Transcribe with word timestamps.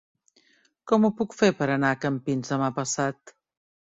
Com 0.91 1.03
ho 1.05 1.11
puc 1.19 1.35
fer 1.41 1.49
per 1.59 1.67
anar 1.75 1.91
a 1.95 1.99
Campins 2.05 2.53
demà 2.53 2.73
passat? 2.79 3.35